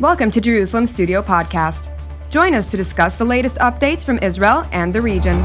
[0.00, 1.88] Welcome to Jerusalem Studio Podcast.
[2.28, 5.40] Join us to discuss the latest updates from Israel and the region.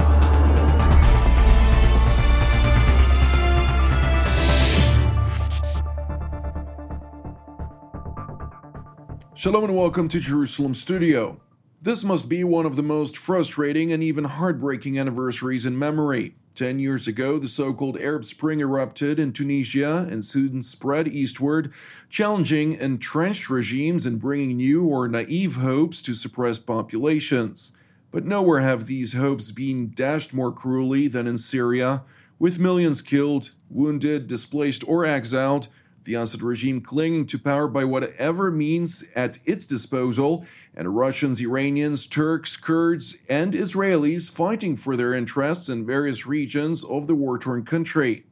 [9.36, 11.40] Shalom and welcome to Jerusalem Studio.
[11.82, 16.36] This must be one of the most frustrating and even heartbreaking anniversaries in memory.
[16.54, 21.72] Ten years ago, the so called Arab Spring erupted in Tunisia and soon spread eastward,
[22.10, 27.72] challenging entrenched regimes and bringing new or naive hopes to suppressed populations.
[28.12, 32.04] But nowhere have these hopes been dashed more cruelly than in Syria,
[32.40, 35.70] with millions killed, wounded, displaced, or exiled
[36.10, 40.46] the Assad regime clinging to power by whatever means at its disposal,
[40.80, 47.06] and Russians, Iranians, Turks, Kurds, and Israelis fighting for their interests in various regions of
[47.06, 48.24] the war torn country.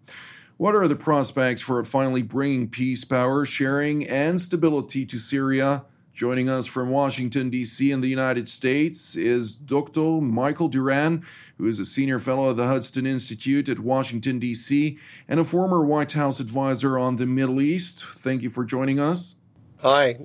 [0.55, 5.83] What are the prospects for finally bringing peace, power, sharing, and stability to Syria?
[6.13, 10.21] Joining us from Washington, D.C., in the United States is Dr.
[10.21, 11.25] Michael Doran,
[11.57, 15.85] who is a senior fellow at the Hudson Institute at Washington, D.C., and a former
[15.85, 18.05] White House advisor on the Middle East.
[18.05, 19.35] Thank you for joining us.
[19.79, 20.17] Hi,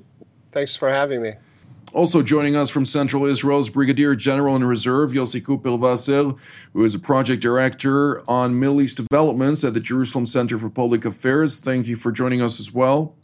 [0.53, 1.33] thanks for having me.
[1.93, 6.39] Also joining us from Central Israel is Brigadier General in Reserve Yossi Kupel
[6.73, 11.05] who is a project director on Middle East developments at the Jerusalem Center for Public
[11.05, 11.61] Affairs.
[11.61, 13.15] Thank you for joining us as well.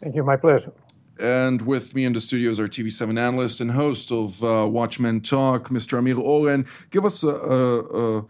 [0.00, 0.72] Thank you, my pleasure.
[1.20, 5.20] And with me in the studio is our TV7 analyst and host of uh, Watchmen
[5.20, 5.96] Talk, Mr.
[5.96, 6.66] Amir Oren.
[6.90, 8.24] Give us a, a, a,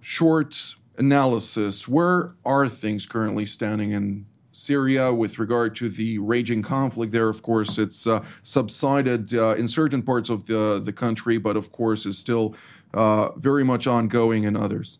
[0.00, 1.86] short analysis.
[1.86, 7.28] Where are things currently standing in Syria with regard to the raging conflict there?
[7.28, 11.72] Of course, it's uh, subsided uh, in certain parts of the, the country, but of
[11.72, 12.54] course is still
[12.94, 14.98] uh, very much ongoing in others.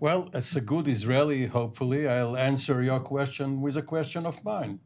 [0.00, 4.80] Well, as a good Israeli, hopefully, I'll answer your question with a question of mine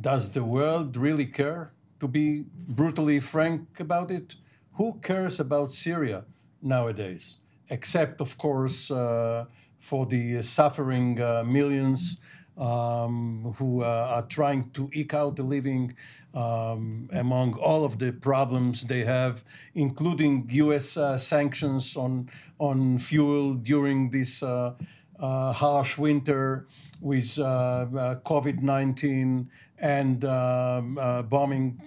[0.00, 1.72] does the world really care?
[2.00, 4.36] To be brutally frank about it,
[4.74, 6.24] who cares about Syria
[6.62, 7.38] nowadays?
[7.68, 9.46] Except, of course, uh,
[9.80, 12.18] for the suffering uh, millions
[12.58, 15.94] um, who uh, are trying to eke out a living
[16.34, 20.96] um, among all of the problems they have, including U.S.
[20.96, 24.74] Uh, sanctions on on fuel during this uh,
[25.18, 26.66] uh, harsh winter
[27.00, 27.86] with uh, uh,
[28.20, 29.48] COVID 19
[29.80, 30.94] and um,
[31.28, 31.80] bombing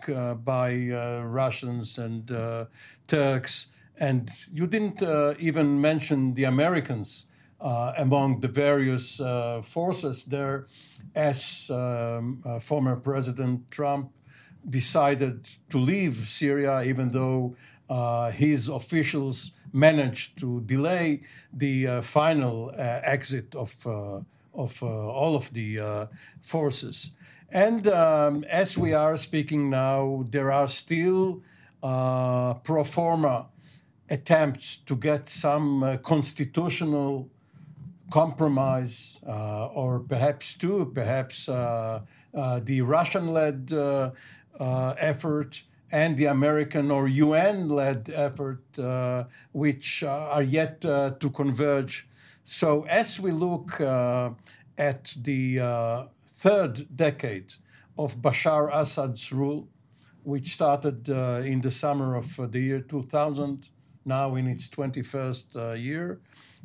[0.43, 0.75] by
[1.23, 2.67] Russians and
[3.07, 3.67] Turks.
[3.99, 5.03] And you didn't
[5.39, 7.27] even mention the Americans
[7.61, 9.21] among the various
[9.63, 10.67] forces there,
[11.15, 14.11] as um, former President Trump
[14.65, 17.55] decided to leave Syria, even though
[18.31, 21.21] his officials managed to delay
[21.53, 24.19] the uh, final uh, exit of, uh,
[24.53, 26.07] of all of the
[26.41, 27.11] forces.
[27.51, 31.43] And um, as we are speaking now, there are still
[31.83, 33.47] uh, pro forma
[34.09, 37.29] attempts to get some uh, constitutional
[38.11, 42.01] compromise, uh, or perhaps two, perhaps uh,
[42.33, 43.71] uh, the Russian led
[44.59, 48.63] effort and the American or UN led effort,
[49.51, 52.07] which are yet to converge.
[52.43, 57.53] So, as we look at the third decade
[57.97, 59.67] of Bashar Assad's rule,
[60.23, 63.67] which started uh, in the summer of the year 2000,
[64.05, 66.19] now in its 21st uh, year.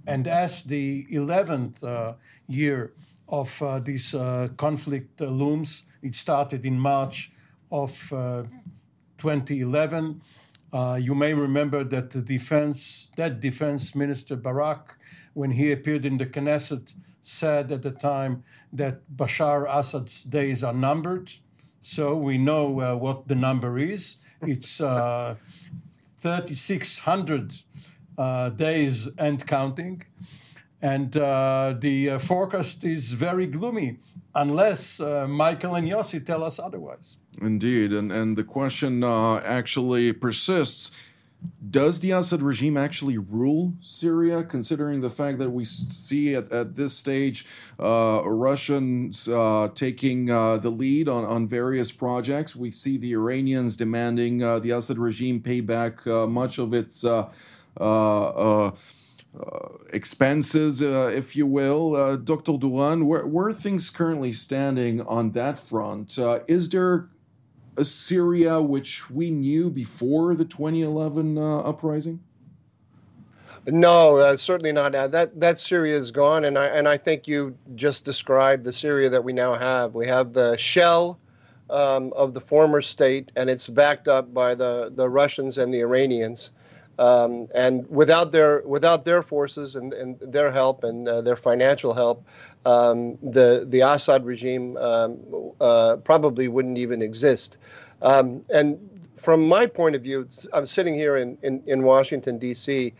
[0.06, 2.14] And as the 11th uh,
[2.46, 2.92] year
[3.28, 7.32] of uh, this uh, conflict looms, it started in March
[7.72, 8.10] of
[9.18, 10.22] 2011.
[10.98, 14.96] you may remember that the defense, that defense minister Barak,
[15.34, 20.72] when he appeared in the Knesset, said at the time that Bashar Assad's days are
[20.72, 21.32] numbered.
[21.82, 24.16] So we know uh, what the number is.
[24.42, 25.36] It's uh,
[26.18, 27.54] 3,600 uh,
[28.56, 30.02] days and counting.
[30.82, 33.98] And uh, the uh, forecast is very gloomy,
[34.34, 37.16] unless uh, Michael and Yossi tell us otherwise.
[37.40, 37.92] Indeed.
[37.92, 40.92] And, and the question actually persists
[41.70, 46.76] does the Assad regime actually rule Syria, considering the fact that we see at, at
[46.76, 47.46] this stage
[47.78, 52.56] uh, Russians uh, taking uh, the lead on, on various projects?
[52.56, 57.04] We see the Iranians demanding uh, the Assad regime pay back uh, much of its
[57.04, 57.30] uh,
[59.92, 62.16] expenses, if you will.
[62.16, 62.58] Dr.
[62.58, 66.18] Doran, where, where, are things currently standing on that front?
[66.48, 67.08] is there
[67.76, 72.20] a Syria which we knew before the 2011 uh, uprising?
[73.66, 74.94] No, uh, certainly not.
[74.94, 78.72] Uh, that that Syria is gone, and I and I think you just described the
[78.72, 79.94] Syria that we now have.
[79.94, 81.18] We have the shell
[81.68, 85.80] um, of the former state, and it's backed up by the, the Russians and the
[85.80, 86.50] Iranians.
[86.98, 91.92] Um, and without their without their forces and, and their help and uh, their financial
[91.92, 92.24] help,
[92.64, 95.18] um, the the Assad regime um,
[95.60, 97.58] uh, probably wouldn't even exist.
[98.00, 98.78] Um, and
[99.16, 102.94] from my point of view, I'm sitting here in, in, in Washington D.C.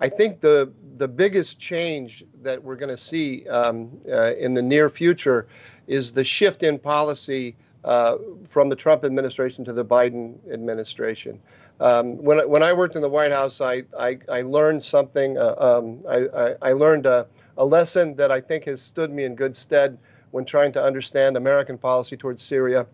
[0.00, 4.62] I think the the biggest change that we're going to see um, uh, in the
[4.62, 5.46] near future
[5.86, 11.40] is the shift in policy uh, from the Trump administration to the Biden administration.
[11.82, 15.36] Um, when, when I worked in the White House, I, I, I learned something.
[15.36, 17.26] Uh, um, I, I, I, learned a,
[17.58, 19.98] a, lesson that I think has stood me in good stead
[20.30, 22.86] when trying to understand American policy towards Syria,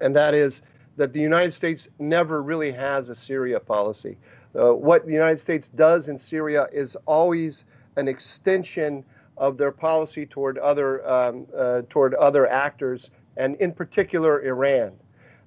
[0.00, 0.62] and that is
[0.96, 4.16] that the United States never really has a Syria policy.
[4.54, 7.66] Uh, what the United States does in Syria is always
[7.96, 9.04] an extension
[9.36, 14.92] of their policy toward other um, uh, toward other actors, and in particular Iran.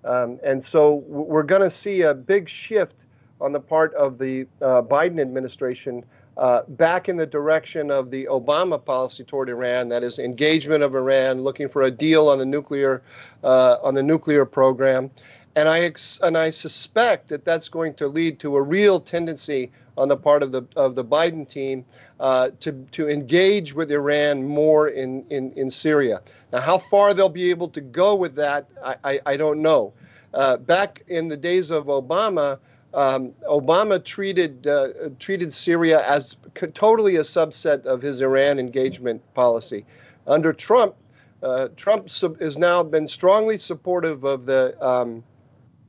[0.03, 3.05] Um, and so we're going to see a big shift
[3.41, 6.03] on the part of the uh, Biden administration
[6.37, 10.95] uh, back in the direction of the Obama policy toward Iran, that is engagement of
[10.95, 13.01] Iran, looking for a deal on the nuclear
[13.43, 15.11] uh, on the nuclear program,
[15.55, 19.71] and I ex- and I suspect that that's going to lead to a real tendency
[19.97, 21.85] on the part of the of the Biden team
[22.19, 26.21] uh, to to engage with Iran more in, in in Syria.
[26.51, 29.93] Now, how far they'll be able to go with that, I, I, I don't know.
[30.33, 32.59] Uh, back in the days of Obama,
[32.93, 36.37] um, Obama treated uh, treated Syria as
[36.73, 39.85] totally a subset of his Iran engagement policy.
[40.27, 40.95] Under Trump,
[41.41, 42.09] uh, Trump
[42.39, 45.23] has now been strongly supportive of the um,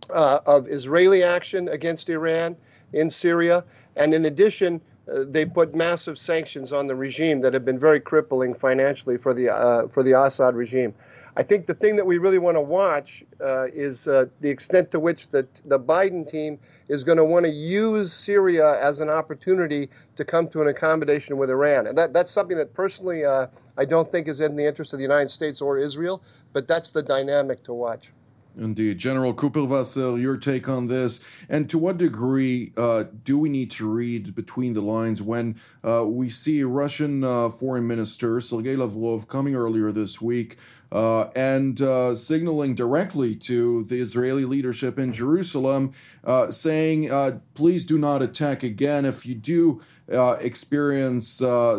[0.09, 2.57] uh, of Israeli action against Iran
[2.93, 3.65] in Syria,
[3.97, 4.81] and in addition,
[5.13, 9.35] uh, they put massive sanctions on the regime that have been very crippling financially for
[9.35, 10.95] the uh, for the Assad regime.
[11.37, 14.91] I think the thing that we really want to watch uh, is uh, the extent
[14.93, 16.59] to which the the Biden team
[16.89, 21.37] is going to want to use Syria as an opportunity to come to an accommodation
[21.37, 24.67] with Iran, and that that's something that personally uh, I don't think is in the
[24.67, 28.13] interest of the United States or Israel, but that's the dynamic to watch.
[28.61, 28.99] Indeed.
[28.99, 33.89] General Kuperwasser, your take on this, and to what degree uh, do we need to
[33.89, 39.55] read between the lines when uh, we see Russian uh, Foreign Minister Sergei Lavrov coming
[39.55, 40.59] earlier this week
[40.93, 47.09] uh, and uh, signaling directly to the Israeli leadership in Jerusalem, uh, saying,
[47.55, 49.07] please do not attack again.
[49.07, 51.29] If you do experience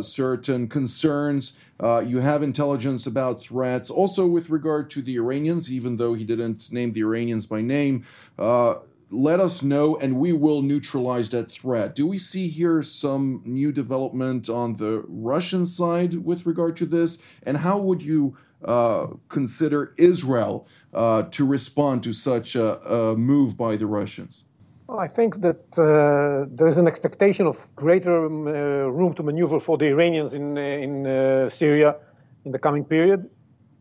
[0.02, 3.90] certain concerns, uh, you have intelligence about threats.
[3.90, 8.06] Also, with regard to the Iranians, even though he didn't name the Iranians by name,
[8.38, 8.76] uh,
[9.10, 11.96] let us know and we will neutralize that threat.
[11.96, 17.18] Do we see here some new development on the Russian side with regard to this?
[17.44, 23.58] And how would you uh, consider Israel uh, to respond to such a, a move
[23.58, 24.46] by the Russians?
[24.92, 28.52] Well, I think that uh, there is an expectation of greater um, uh,
[28.98, 31.96] room to maneuver for the Iranians in, uh, in uh, Syria
[32.44, 33.30] in the coming period,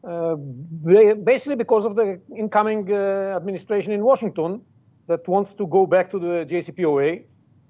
[0.05, 4.61] uh, basically because of the incoming uh, administration in Washington
[5.09, 7.25] that wants to go back to the JCPOA,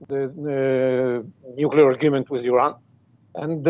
[0.08, 1.24] the
[1.56, 2.74] nuclear agreement with Iran.
[3.36, 3.64] And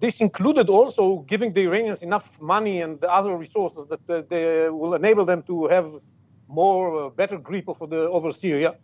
[0.00, 5.26] this included also giving the Iranians enough money and other resources that they will enable
[5.26, 5.90] them to have
[6.48, 8.74] more uh, better grip over the over Syria.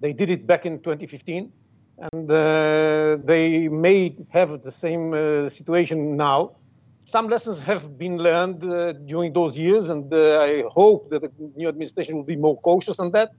[0.00, 1.52] They did it back in 2015,
[2.12, 6.56] and uh, they may have the same uh, situation now.
[7.06, 11.30] Some lessons have been learned uh, during those years, and uh, I hope that the
[11.56, 13.30] new administration will be more cautious on that.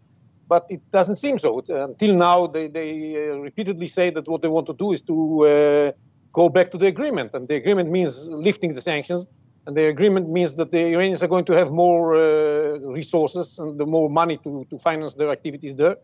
[0.47, 1.59] But it doesn't seem so.
[1.67, 5.93] Until now, they, they uh, repeatedly say that what they want to do is to
[6.33, 9.25] go back to the agreement, and the agreement means lifting the sanctions
[9.67, 13.79] and the agreement means that the Iranians are going to have more uh, resources and
[13.79, 15.95] the more money to, to finance their activities there.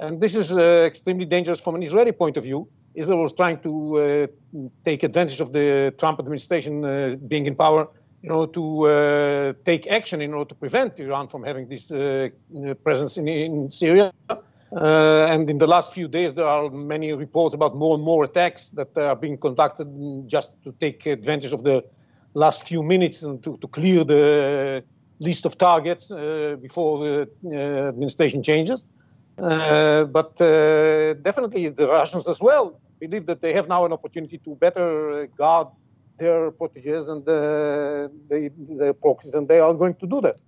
[0.00, 2.66] And this is uh, extremely dangerous from an Israeli point of view.
[2.94, 4.26] Israel was trying to uh,
[4.84, 7.86] take advantage of the Trump administration uh, being in power
[8.22, 12.28] in order to uh, take action in order to prevent Iran from having this uh,
[12.82, 14.12] presence in, in Syria.
[14.72, 18.70] and in the last few days, there are many reports about more and more attacks
[18.70, 19.88] that are being conducted
[20.26, 21.84] just to take advantage of the
[22.34, 24.82] last few minutes to, to clear the
[25.18, 28.84] list of targets uh, before the uh, administration changes.
[29.38, 30.36] Uh, but
[31.22, 35.68] definitely the Russians as well believe that they have now an opportunity to better guard
[36.18, 40.38] their proteges and the, the, their proxies, and they are going to do that.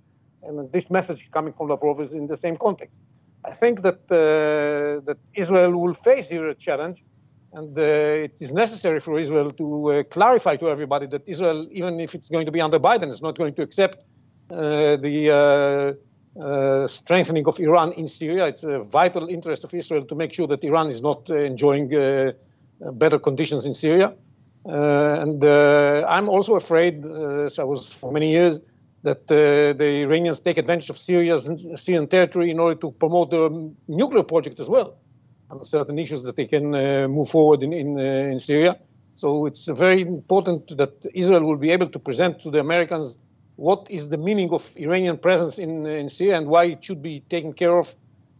[0.42, 3.00] And this message coming from Lavrov is in the same context.
[3.44, 7.02] I think that uh, that Israel will face here a challenge
[7.52, 12.00] and uh, it is necessary for Israel to uh, clarify to everybody that Israel, even
[12.00, 13.98] if it's going to be under Biden, is not going to accept
[14.48, 15.96] the
[16.40, 18.46] uh, strengthening of Iran in Syria.
[18.46, 21.94] It's a vital interest of Israel to make sure that Iran is not uh, enjoying
[21.94, 22.32] uh,
[22.84, 24.14] uh better conditions in Syria.
[24.64, 28.60] Uh, and uh, I'm also afraid, as I was for many years,
[29.02, 34.22] that the Iranians take advantage of Syria's Syrian territory in order to promote the nuclear
[34.22, 34.96] project as well
[35.50, 36.70] on certain issues that they can
[37.10, 38.78] move forward in, in, in Syria.
[39.16, 43.16] So it's very important that Israel will be able to present to the Americans
[43.56, 47.20] what is the meaning of Iranian presence in, in Syria and why it should be
[47.28, 47.94] taken care of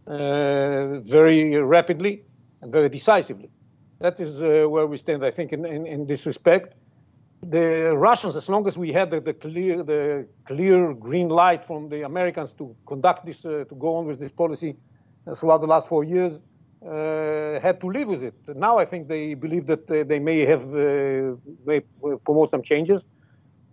[0.07, 2.23] uh, very rapidly
[2.61, 3.49] and very decisively.
[3.99, 6.75] That is uh, where we stand, I think, in, in, in, this respect.
[7.41, 11.89] The Russians, as long as we had the, the, clear, the clear green light from
[11.89, 14.75] the Americans to conduct this, uh, to go on with this policy
[15.35, 16.41] throughout the last four years,
[16.85, 18.33] uh, had to live with it.
[18.55, 21.81] Now I think they believe that uh, they may have uh, may
[22.25, 23.05] promote some changes.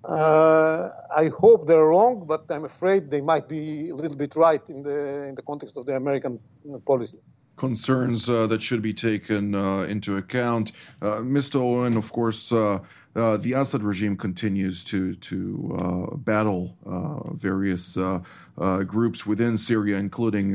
[0.04, 4.66] Uh, I hope they're wrong, but I'm afraid they might be a little bit right
[4.70, 6.38] in the in the context of the American
[6.86, 7.18] policy
[7.60, 10.72] concerns uh, that should be taken uh, into account.
[11.02, 11.60] Uh, Mr.
[11.60, 12.78] Oren, of course, uh,
[13.14, 18.20] uh, the Assad regime continues to to uh, battle uh, various uh,
[18.56, 20.50] uh, groups within Syria, including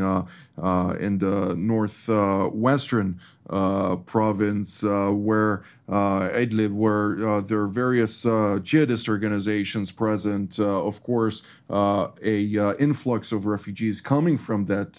[1.06, 9.92] in the northwestern Uh, province uh, where uh, Idlib, where there are various jihadist organizations
[9.92, 10.58] present.
[10.58, 14.94] of course, a influx of refugees coming from that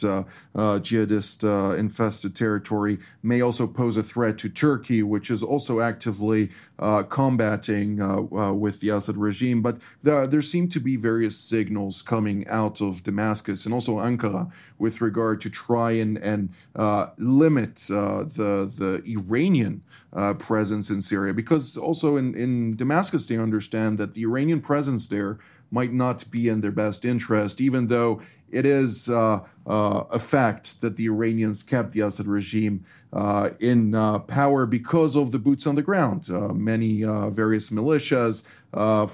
[0.55, 6.51] jihadist infested territory may also pose a threat to Turkey, which is also actively
[7.09, 12.01] combating uh, uh, with the Assad regime, but there, there seem to be various signals
[12.01, 17.89] coming out of Damascus and also Ankara with regard to try and, and uh, limit
[17.91, 21.35] uh, the, the Iranian uh, presence in Syria.
[21.35, 25.39] Because also in, in Damascus, they understand that the Iranian presence there
[25.71, 30.81] might not be in their best interest, even though it is uh, uh, a fact
[30.81, 35.67] that the Iranians kept the Assad regime uh, in uh, power because of the boots
[35.67, 36.31] on the ground.
[36.31, 38.45] Uh, many uh, various militias,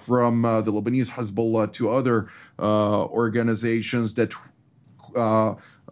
[0.07, 2.29] from the Lebanese Hezbollah to other
[2.61, 4.35] organizations that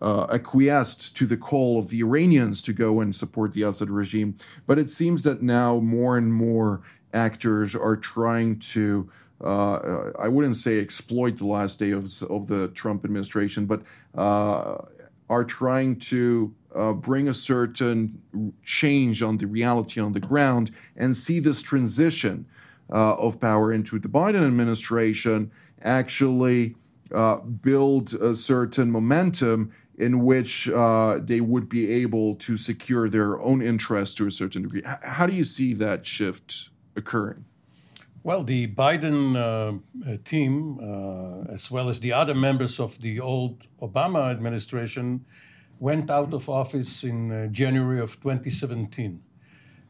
[0.02, 4.35] acquiesced to the call of the Iranians to go and support the Assad regime.
[4.66, 9.11] But it seems that now more and more actors are trying to
[9.42, 13.83] uh, I wouldn't say exploit the last day of, of the Trump administration, but
[14.14, 14.76] uh,
[15.28, 18.21] are trying to uh, bring a certain
[18.64, 22.47] change on the reality on the ground and see this transition
[22.92, 25.50] uh, of power into the Biden administration
[25.83, 26.75] actually
[27.14, 33.40] uh, build a certain momentum in which uh, they would be able to secure their
[33.40, 34.83] own interests to a certain degree.
[34.87, 37.45] H- how do you see that shift occurring?
[38.23, 43.66] Well, the Biden uh, team, uh, as well as the other members of the old
[43.80, 45.25] Obama administration,
[45.78, 49.23] went out of office in uh, January of 2017.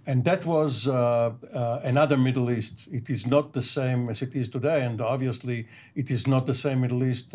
[0.06, 2.88] And that was uh, uh, another Middle East.
[2.90, 4.82] It is not the same as it is today.
[4.82, 7.34] And obviously, it is not the same Middle East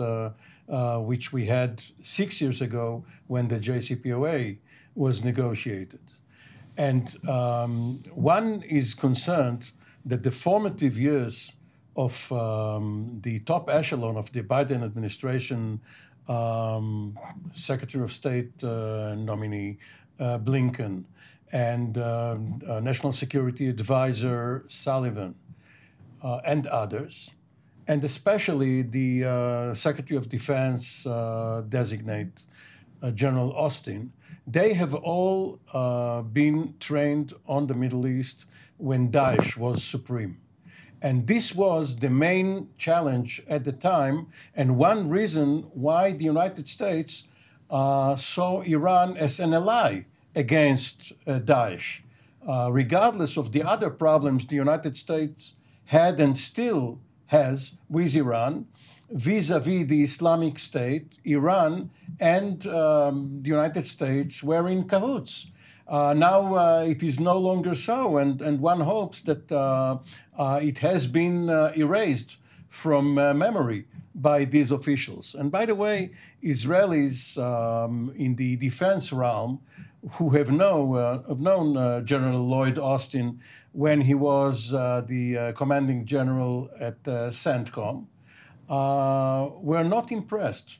[1.12, 4.58] which we had six years ago when the JCPOA
[4.96, 6.00] was negotiated.
[6.78, 9.72] And um, one is concerned
[10.06, 11.54] that the formative years
[11.96, 15.80] of um, the top echelon of the Biden administration,
[16.28, 17.18] um,
[17.54, 19.78] Secretary of State uh, nominee
[20.20, 21.06] uh, Blinken,
[21.52, 22.38] and uh,
[22.68, 25.36] uh National Security Advisor Sullivan,
[26.24, 27.32] uh, and others,
[27.88, 31.04] and especially the uh, Secretary of Defense
[31.70, 32.46] designate
[33.14, 34.12] General Austin,
[34.48, 35.60] they have all
[36.34, 38.46] been trained on the Middle East
[38.78, 40.38] when Daesh was supreme.
[41.02, 46.68] And this was the main challenge at the time, and one reason why the United
[46.68, 47.26] States
[47.70, 52.02] uh, saw Iran as an ally against uh, Daesh.
[52.48, 58.68] Uh, regardless of the other problems the United States had and still has with Iran,
[59.10, 61.90] vis a vis the Islamic State, Iran
[62.20, 65.48] and um, the United States were in cahoots.
[65.88, 69.98] Uh, now uh, it is no longer so, and, and one hopes that uh,
[70.38, 72.38] uh it has been uh, erased
[72.70, 75.36] from uh, memory by these officials.
[75.36, 76.12] And by the way,
[76.42, 79.60] Israelis um, in the defense realm
[80.14, 83.40] who have, know, have known General Lloyd Austin
[83.72, 88.06] when he was the commanding general at CENTCOM
[88.68, 90.80] were not impressed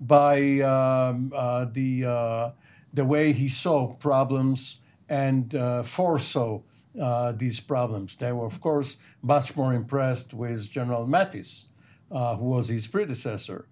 [0.00, 1.30] by um,
[1.72, 2.52] the
[2.92, 4.78] the way he saw problems
[5.08, 6.60] and uh, foresaw
[7.00, 8.16] uh, these problems.
[8.16, 11.66] They were, of course, much more impressed with General Mattis,
[12.10, 13.66] uh, who was his predecessor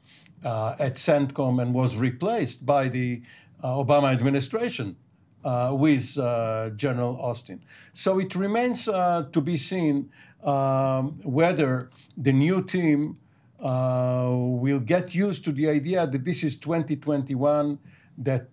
[0.45, 3.27] uh, at CENTCOM and was replaced by the uh,
[3.69, 4.97] Obama administration
[5.45, 7.63] uh, with uh, General Austin.
[7.93, 10.11] So it remains to be seen
[10.43, 13.19] um, whether the new team
[13.61, 17.79] will get used to the idea that this is 2021,
[18.19, 18.53] that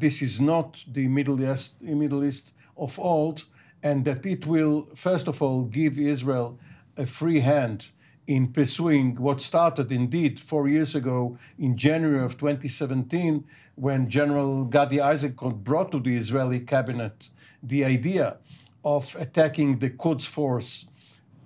[0.00, 3.44] this is not the Middle East, Middle East of old,
[3.82, 6.58] and that it will, first of all, give Israel
[6.96, 7.86] a free hand
[8.26, 13.44] in pursuing what started indeed four years ago in January of 2017
[13.76, 17.30] when General Gadi Eisenkot brought to the Israeli cabinet
[17.62, 18.38] the idea
[18.84, 20.86] of attacking the Quds Force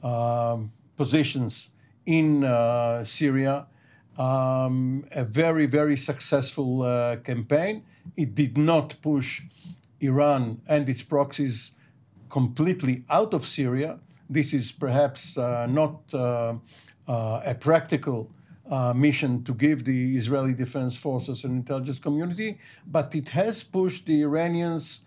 [0.03, 1.71] um, positions
[2.07, 3.67] in uh, Syria.
[4.19, 7.85] Um, a very, very successful uh, campaign.
[8.17, 9.43] It did not push
[10.01, 11.73] Iran and its proxies
[12.29, 14.01] completely out of Syria.
[14.31, 16.55] This is perhaps uh, not uh,
[17.09, 18.31] uh, a practical
[18.95, 24.23] mission to give the Israeli Defense Forces and intelligence community, but it has pushed the
[24.23, 25.01] Iranians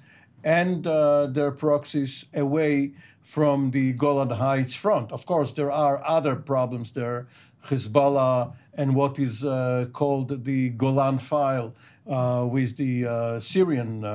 [0.44, 5.14] and their proxies away from the Golan Heights front.
[5.14, 7.28] Of course, there are other problems there
[7.68, 11.74] Hezbollah and what is uh, called the Golan File
[12.06, 14.06] uh, with the uh, Syrian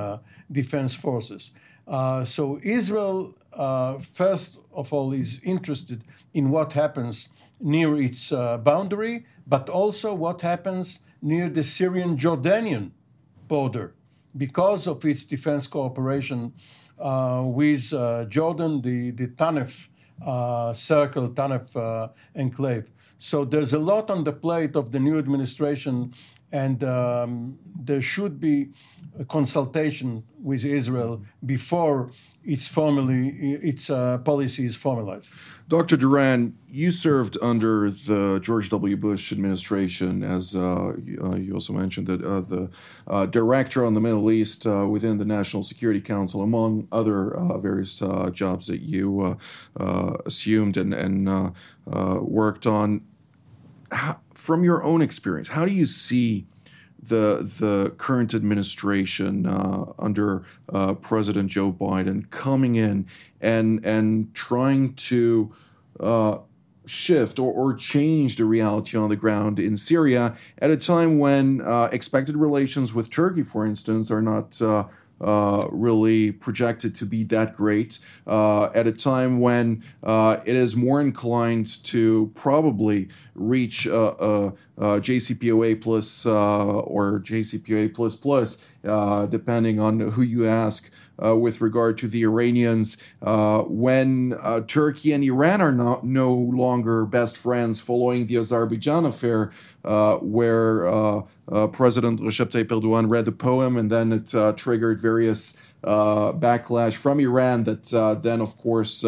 [0.51, 1.49] defense forces.
[1.87, 6.03] so, Israel, first of all, is interested
[6.33, 7.29] in what happens
[7.59, 12.91] near its uh, boundary, but also what happens near the Syrian Jordanian
[13.47, 13.95] border
[14.35, 16.53] because of its defense cooperation
[16.99, 19.89] uh, with uh, Jordan, the, the Tanef
[20.25, 22.91] uh, circle, Tanef uh, enclave.
[23.17, 26.13] So there's a lot on the plate of the new administration,
[26.51, 28.69] and um, there should be
[29.19, 32.11] a consultation with Israel before
[32.43, 33.29] its formally
[33.61, 35.27] its uh, policy is formalized.
[35.69, 35.97] Dr.
[35.97, 38.97] Doran, you served under the George W.
[38.97, 42.71] Bush administration, as uh, uh, you also mentioned, that uh, the
[43.05, 48.01] uh, director on the Middle East uh, within the National Security Council, among other various
[48.31, 49.37] jobs that you
[50.25, 51.53] assumed and, and
[51.85, 53.01] worked on.
[53.91, 56.45] How, from your own experience, how do you see
[57.01, 59.45] the the current administration
[59.97, 60.43] under
[61.01, 63.07] President Joe Biden coming in
[63.41, 65.53] and and trying to
[65.99, 66.39] uh,
[66.85, 71.61] shift or, or change the reality on the ground in Syria at a time when
[71.61, 74.61] uh, expected relations with Turkey, for instance, are not.
[75.21, 80.55] Uh, uh, really projected to be that great uh, at a time when uh, it
[80.55, 88.15] is more inclined to probably reach a, a, a JCPOA plus uh, or JCPOA plus
[88.15, 90.89] plus, uh, depending on who you ask
[91.23, 96.33] uh, with regard to the Iranians uh, when uh, Turkey and Iran are not no
[96.33, 99.51] longer best friends following the Azerbaijan affair,
[99.85, 104.99] uh, where uh, uh, President Recep Tayyip Erdogan read the poem and then it triggered
[104.99, 105.55] various.
[105.83, 109.05] backlash from Iran that then, of course,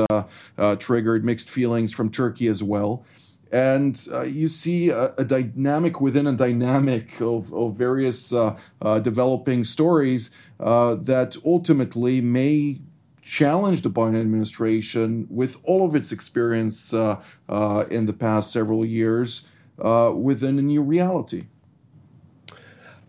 [0.80, 3.06] triggered mixed feelings from Turkey as well
[3.52, 9.00] and uh, you see a, a, dynamic within a dynamic of, of various uh, uh,
[9.00, 12.80] developing stories uh, that ultimately may
[13.22, 18.86] challenge the Biden administration with all of its experience uh, uh, in the past several
[18.86, 21.44] years within a new reality.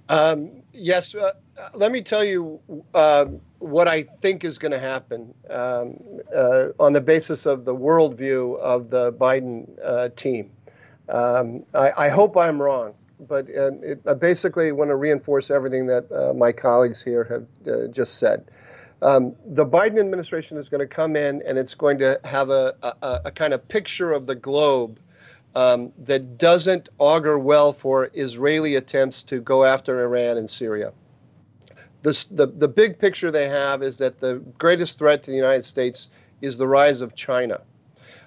[0.08, 1.14] Um, yes,
[1.74, 2.60] let me tell you
[3.62, 5.96] what I think is going to happen um,
[6.34, 10.50] uh, on the basis of the worldview of the Biden uh, team.
[11.08, 15.86] Um, I, I, hope I'm wrong, but uh, it, I basically want to reinforce everything
[15.86, 18.50] that uh, my colleagues here have uh, just said.
[19.00, 22.74] Um, the Biden administration is going to come in and it's going to have a,
[22.82, 24.98] a, a kind of picture of the globe
[25.54, 30.92] um, that doesn't augur well for Israeli attempts to go after Iran and Syria
[32.02, 35.64] the, the, the big picture they have is that the greatest threat to the United
[35.64, 36.08] States
[36.40, 37.60] is the rise of China.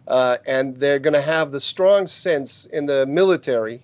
[0.08, 3.82] Uh, and they're going to have the strong sense in the military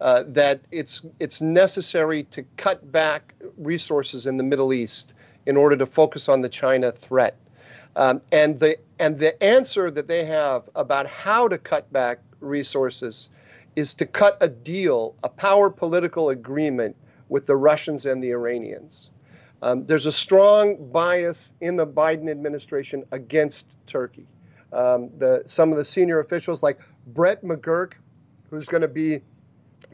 [0.00, 5.14] uh, that it's, it's necessary to cut back resources in the Middle East
[5.46, 7.36] in order to focus on the China threat.
[7.96, 13.28] Um, and, the, and the answer that they have about how to cut back resources
[13.76, 16.96] is to cut a deal, a power political agreement
[17.28, 19.10] with the Russians and the Iranians.
[19.64, 24.26] Um, there's a strong bias in the Biden administration against Turkey.
[24.70, 27.94] Um, the, some of the senior officials, like Brett McGurk,
[28.50, 29.22] who's going to be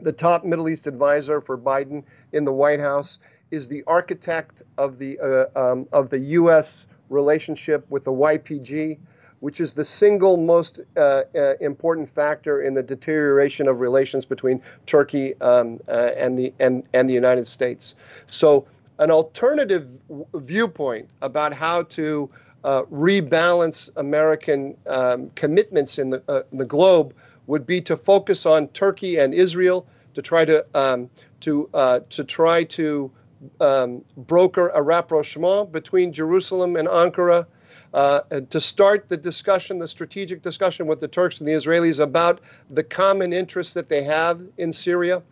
[0.01, 2.03] the top Middle East advisor for Biden
[2.33, 6.85] in the White House, is the architect of the uh, um, of the U.S.
[7.07, 8.99] relationship with the YPG,
[9.39, 14.61] which is the single most uh, uh, important factor in the deterioration of relations between
[14.85, 17.95] Turkey um, uh, and the and, and the United States.
[18.27, 18.67] So,
[19.01, 22.29] an alternative w- viewpoint about how to
[22.63, 27.13] uh, rebalance American um, commitments in the, uh, in the globe
[27.47, 31.09] would be to focus on Turkey and Israel to try to um,
[31.41, 33.11] to uh, to try to
[33.59, 37.47] um, broker a rapprochement between Jerusalem and Ankara
[37.95, 42.39] uh, to start the discussion, the strategic discussion with the Turks and the Israelis about
[42.69, 45.23] the common interests that they have in Syria.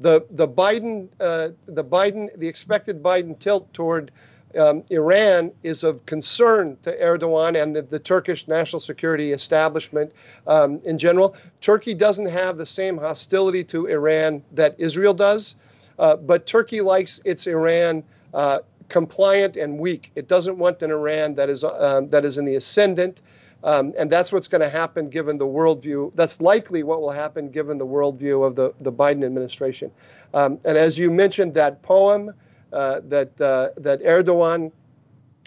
[0.00, 4.10] The the Biden uh, the Biden the expected Biden tilt toward
[4.58, 10.12] um, Iran is of concern to Erdogan and the, the Turkish national security establishment
[10.46, 11.36] um, in general.
[11.60, 15.56] Turkey doesn't have the same hostility to Iran that Israel does,
[15.98, 18.02] uh, but Turkey likes its Iran
[18.32, 20.12] uh, compliant and weak.
[20.14, 23.20] It doesn't want an Iran that is um, that is in the ascendant,
[23.64, 26.12] um, and that's what's going to happen given the worldview.
[26.14, 29.90] That's likely what will happen given the worldview of the the Biden administration.
[30.34, 32.32] Um, and as you mentioned, that poem
[32.72, 34.70] uh, that uh, that Erdogan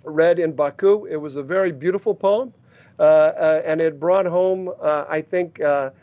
[0.04, 2.54] read in Baku, it was a very beautiful poem,
[2.98, 5.94] uh, uh and it brought home, uh, I think, to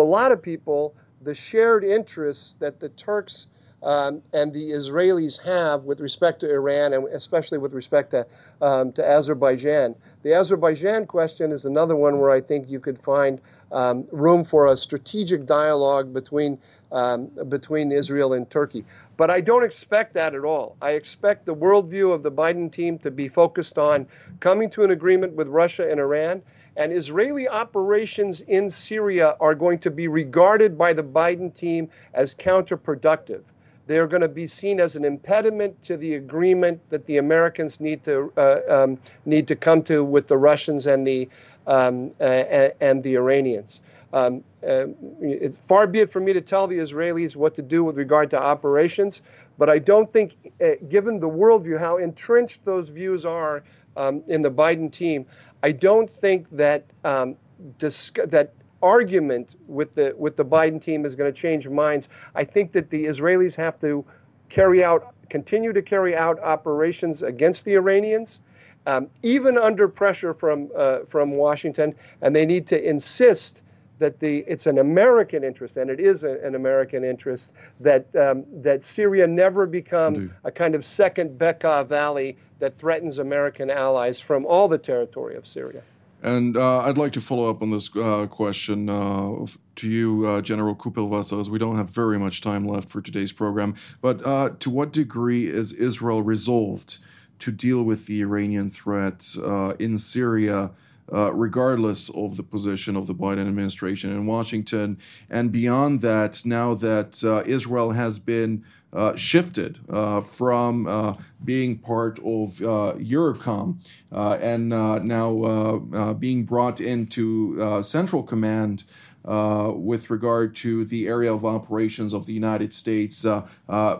[0.00, 3.48] a lot of people the shared interests that the Turks
[3.82, 8.26] um, and the Israelis have with respect to Iran and especially with respect to,
[8.60, 9.94] um, to Azerbaijan.
[10.22, 14.66] The Azerbaijan question is another one where I think you could find um, room for
[14.66, 16.58] a strategic dialogue between,
[16.90, 18.84] um, between Israel and Turkey.
[19.16, 20.76] But I don't expect that at all.
[20.80, 24.06] I expect the worldview of the Biden team to be focused on
[24.40, 26.42] coming to an agreement with Russia and Iran
[26.76, 32.36] and Israeli operations in Syria are going to be regarded by the Biden team as
[32.36, 33.42] counterproductive
[33.88, 38.04] they're going to be seen as an impediment to the agreement that the Americans need
[38.04, 41.28] to uh, um, need to come to with the Russians and the
[41.66, 43.80] um, uh, and the Iranians.
[44.12, 44.86] Um, uh,
[45.20, 48.30] it, far be it from me to tell the Israelis what to do with regard
[48.30, 49.20] to operations,
[49.58, 53.64] but I don't think, uh, given the worldview, how entrenched those views are
[53.96, 55.26] um, in the Biden team,
[55.62, 57.36] I don't think that um,
[57.78, 62.08] that argument with the with the Biden team is going to change minds.
[62.34, 64.04] I think that the Israelis have to
[64.48, 68.40] carry out continue to carry out operations against the Iranians,
[68.86, 73.62] um, even under pressure from uh, from Washington, and they need to insist
[73.98, 78.44] that the it's an American interest, and it is a, an American interest that um,
[78.62, 80.30] that Syria never become Indeed.
[80.44, 85.46] a kind of second Bekaa Valley that threatens American allies from all the territory of
[85.46, 85.82] Syria.
[86.22, 90.42] And uh, I'd like to follow up on this uh, question uh, to you, uh,
[90.42, 93.76] General Kuperwasser, as we don't have very much time left for today's program.
[94.00, 96.98] But uh, to what degree is Israel resolved
[97.38, 100.72] to deal with the Iranian threat uh, in Syria?
[101.10, 104.98] Uh, regardless of the position of the Biden administration in Washington.
[105.30, 111.78] And beyond that, now that uh, Israel has been uh, shifted uh, from uh, being
[111.78, 113.78] part of uh, EUROCOM
[114.10, 118.84] and now being brought into Central Command.
[119.24, 123.26] with regard to the area of operations of the United States,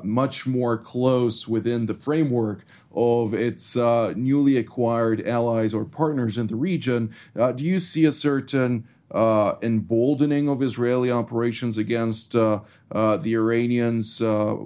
[0.03, 6.46] much more close within the framework of its uh, newly acquired allies or partners in
[6.46, 7.14] the region.
[7.37, 12.61] Uh, do you see a certain uh, emboldening of Israeli operations against uh,
[12.92, 14.57] uh, the Iranians uh,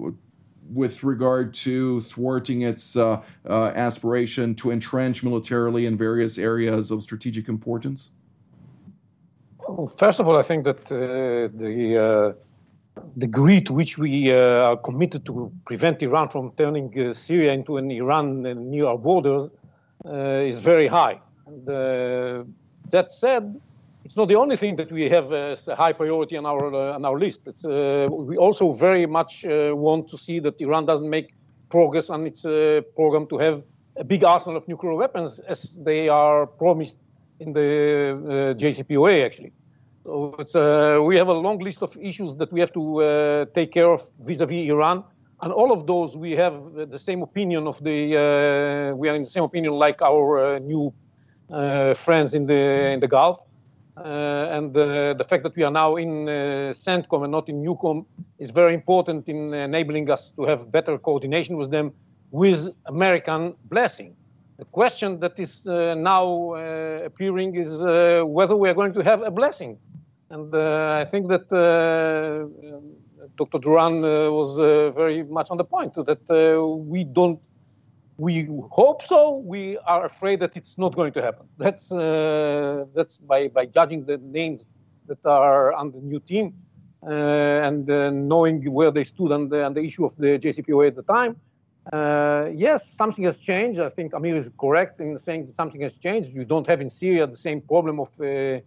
[0.69, 2.97] with regard to thwarting its
[3.45, 8.11] aspiration to entrench militarily in various areas of strategic importance?
[9.59, 12.35] Well, first of all, I think that the
[13.17, 17.77] degree to which we uh, are committed to prevent Iran from turning uh, Syria into
[17.77, 19.49] an Iran uh, near our borders
[20.05, 21.19] is very high.
[21.47, 22.45] And,
[22.89, 23.59] that said,
[24.03, 26.95] it's not the only thing that we have as a high priority on our uh,
[26.95, 27.47] on our list.
[27.47, 31.33] Uh, we also very much uh, want to see that Iran doesn't make
[31.69, 32.41] progress on its
[32.95, 33.63] program to have
[33.95, 36.97] a big arsenal of nuclear weapons, as they are promised
[37.39, 39.51] in the JCPOA, actually.
[40.03, 43.71] So uh, we have a long list of issues that we have to uh, take
[43.71, 45.03] care of vis-a-vis Iran,
[45.41, 46.55] and all of those we have
[46.89, 48.17] the same opinion of the.
[48.17, 50.93] Uh, we are in the same opinion like our uh, new
[51.49, 53.39] uh, friends in the in the Gulf,
[53.95, 56.25] uh, and the fact that we are now in
[56.73, 58.05] CENTCOM and not in EUCOM
[58.39, 61.93] is very important in enabling us to have better coordination with them,
[62.31, 64.15] with American blessing.
[64.63, 66.25] The question that is now
[67.09, 67.71] appearing is
[68.37, 69.77] whether we are going to have a blessing
[70.33, 72.47] and uh, I think that uh,
[73.37, 73.59] Dr.
[73.59, 74.57] Doran uh, was
[75.01, 76.23] very much on the point that
[76.93, 77.39] we don't
[78.17, 79.19] we hope so.
[79.53, 81.45] We are afraid that it's not going to happen.
[81.57, 84.61] That's uh, that's by by judging the names
[85.09, 86.45] that are on the new team
[87.05, 90.87] uh, and uh, knowing where they stood on the, on the issue of the JCPOA
[90.91, 91.35] at the time.
[91.91, 93.79] Uh, yes, something has changed.
[93.79, 96.33] I think Amir is correct in saying something has changed.
[96.33, 98.59] You don't have in Syria the same problem of uh,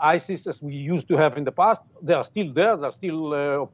[0.00, 1.82] ISIS as we used to have in the past.
[2.02, 2.76] They are still there.
[2.76, 3.66] They are still uh,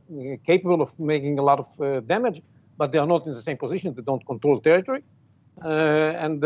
[0.46, 2.40] capable of making a lot of uh, damage,
[2.78, 3.94] but they are not in the same position.
[3.94, 5.02] They don't control territory.
[5.62, 6.40] and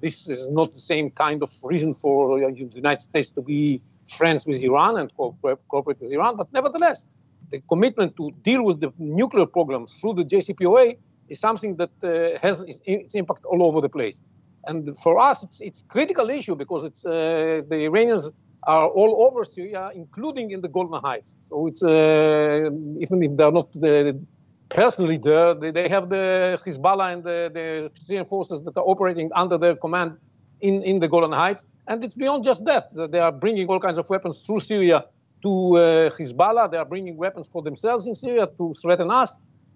[0.00, 2.46] this is not the same kind of reason for the
[2.84, 6.36] United States to be friends with Iran and cooperate with Iran.
[6.36, 7.04] But nevertheless,
[7.50, 10.96] the commitment to deal with the nuclear program through the JCPOA
[11.30, 14.20] is something that uh, has its impact all over the place.
[14.66, 18.30] And for us, it's it's critical issue because it's uh, the Iranians
[18.64, 21.34] are all over Syria, including in the Golan Heights.
[21.48, 22.70] So it's uh,
[23.04, 24.20] even if they're not the,
[24.68, 29.30] personally there, they, they, have the Hezbollah and the, the Syrian forces that are operating
[29.34, 30.18] under their command
[30.60, 31.64] in, in the Golan Heights.
[31.88, 32.84] And it's beyond just that.
[33.10, 35.04] They are bringing all kinds of weapons through Syria
[35.42, 36.70] to uh, Hezbollah.
[36.70, 39.32] They are bringing weapons for themselves in Syria to threaten us.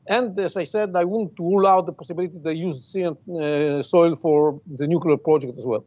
[0.06, 4.16] And as I said, I wouldn't rule out the possibility they use Syrian uh, soil
[4.16, 5.84] for the nuclear project as well.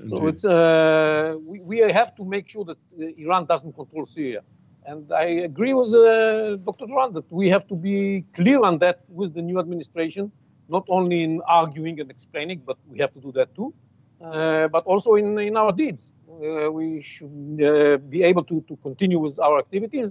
[0.00, 0.18] Indeed.
[0.18, 4.42] So it's, uh, we, we, have to make sure that uh, Iran doesn't control Syria.
[4.86, 6.86] And I agree with uh, Dr.
[6.86, 10.32] Doran that we have to be clear on that with the new administration,
[10.68, 13.74] not only in arguing and explaining, but we have to do that too.
[14.20, 16.06] Uh, but also in, in our deeds.
[16.28, 20.10] Uh, we should uh, be able to, to continue with our activities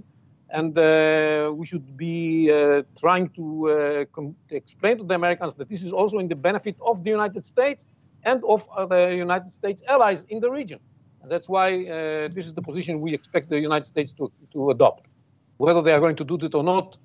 [0.52, 5.54] and uh, we should be uh, trying to, uh, com- to, explain to the Americans
[5.54, 7.86] that this is also in the benefit of the United States
[8.24, 10.80] and of the United States allies in the region.
[11.22, 11.84] And that's why
[12.34, 15.06] this is the position we expect the United States to, to adopt.
[15.58, 16.96] Whether they are going to do it or not,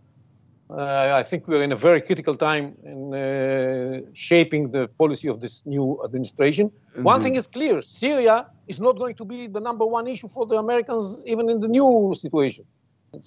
[0.70, 5.40] uh, I think we're in a very critical time in uh, shaping the policy of
[5.40, 6.70] this new administration.
[6.70, 7.04] Mm-hmm.
[7.04, 10.48] One thing is clear Syria is not going to be the number one issue for
[10.48, 12.66] the Americans, even in the new situation.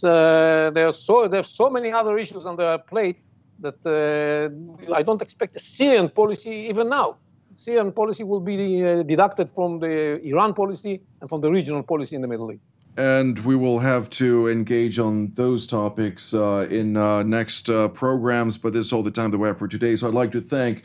[0.03, 3.19] Uh, there, are so, there are so many other issues on their plate
[3.61, 7.17] that uh, I don't expect a Syrian policy even now.
[7.57, 12.15] Syrian policy will be uh, deducted from the Iran policy and from the regional policy
[12.15, 12.63] in the Middle East
[12.99, 18.59] and we will have to engage on those topics uh, in uh, next uh, programs.
[18.59, 19.95] But this is all the time that we have for today.
[19.95, 20.83] So I'd like to thank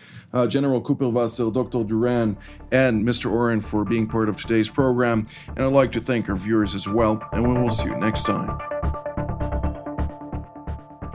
[0.48, 1.84] General Kuperwasser, Dr.
[1.84, 2.38] Doran,
[2.72, 3.32] and Mr.
[3.32, 5.26] Oren for being part of today's program.
[5.48, 7.20] And I'd like to thank our viewers as well.
[7.32, 8.73] And we will see you next time.